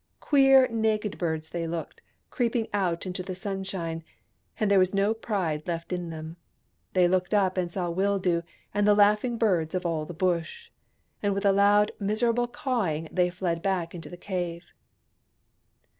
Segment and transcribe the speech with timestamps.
[0.19, 2.01] Queer, naked birds they looked,
[2.31, 4.03] creeping out into the sun shine,
[4.59, 6.37] and there was no pride left in them.
[6.93, 8.41] They looked up and saw Wildoo
[8.73, 10.71] and the laughing birds of all the Bush;
[11.21, 14.73] and with a loud miserable cawing they fled back into the cave.